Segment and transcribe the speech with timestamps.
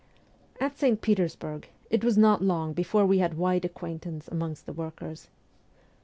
[0.59, 0.99] At St.
[0.99, 5.29] Petersburg it was not long before we had wide acquaintance amongst the workers.